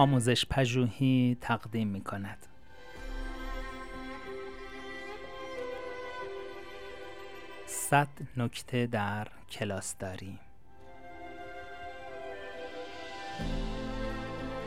[0.00, 2.46] آموزش پژوهی تقدیم می کند.
[7.66, 10.38] صد نکته در کلاس داریم.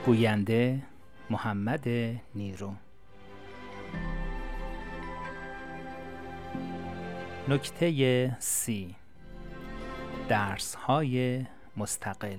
[0.05, 0.83] گوینده
[1.29, 1.87] محمد
[2.35, 2.73] نیرو.
[7.47, 8.95] نکته سی.
[10.29, 11.45] درس های
[11.77, 12.37] مستقل.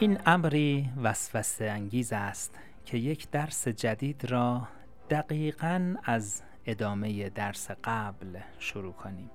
[0.00, 4.68] این امری وسوسه انگیز است که یک درس جدید را
[5.10, 9.30] دقیقا از ادامه درس قبل شروع کنیم.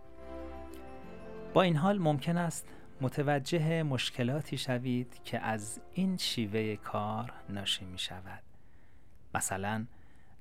[1.53, 2.67] با این حال ممکن است
[3.01, 8.43] متوجه مشکلاتی شوید که از این شیوه کار ناشی می شود.
[9.35, 9.85] مثلا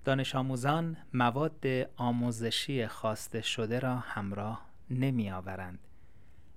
[0.05, 5.79] دانش آموزان مواد آموزشی خواسته شده را همراه نمی آورند.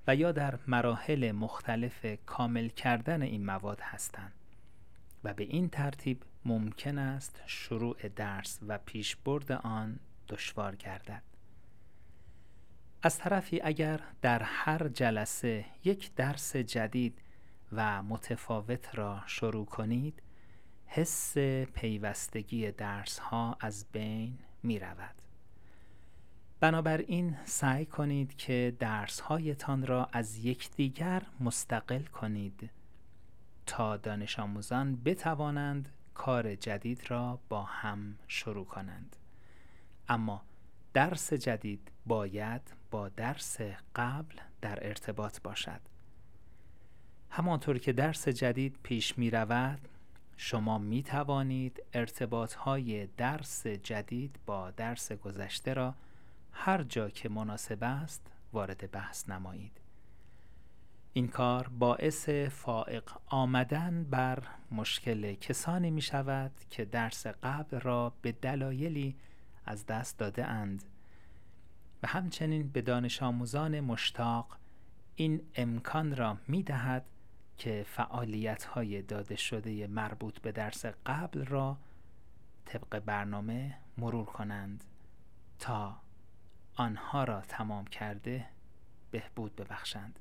[0.07, 4.33] و یا در مراحل مختلف کامل کردن این مواد هستند
[5.23, 9.99] و به این ترتیب ممکن است شروع درس و پیشبرد آن
[10.29, 11.23] دشوار گردد
[13.01, 17.21] از طرفی اگر در هر جلسه یک درس جدید
[17.71, 20.21] و متفاوت را شروع کنید
[20.85, 21.37] حس
[21.73, 25.26] پیوستگی درس ها از بین می رود.
[26.59, 32.69] بنابراین سعی کنید که درس هایتان را از یکدیگر مستقل کنید
[33.65, 39.15] تا دانش آموزان بتوانند کار جدید را با هم شروع کنند.
[40.09, 40.41] اما
[40.93, 42.61] درس جدید باید
[42.91, 43.57] با درس
[43.95, 45.81] قبل در ارتباط باشد.
[47.29, 49.79] همانطور که درس جدید پیش می رود
[50.37, 55.95] شما می توانید ارتباط های درس جدید با درس گذشته را
[56.59, 59.81] هر جا که مناسب است وارد بحث نمایید.
[61.13, 68.31] این کار باعث فائق آمدن بر مشکل کسانی می شود که درس قبل را به
[68.31, 69.15] دلایلی
[69.65, 70.83] از دست داده اند.
[72.03, 74.57] و همچنین به دانش آموزان مشتاق
[75.15, 77.05] این امکان را می دهد
[77.57, 81.77] که فعالیت های داده شده مربوط به درس قبل را
[82.65, 84.83] طبق برنامه مرور کنند
[85.59, 85.97] تا
[86.77, 88.45] آنها را تمام کرده
[89.11, 90.19] بهبود ببخشند.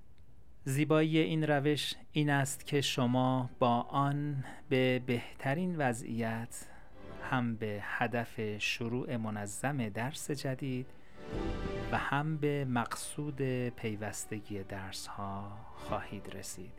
[0.64, 6.66] زیبایی این روش این است که شما با آن به بهترین وضعیت
[7.30, 10.86] هم به هدف شروع منظم درس جدید
[11.92, 16.72] و هم به مقصود پیوستگی درس ها خواهید رسید.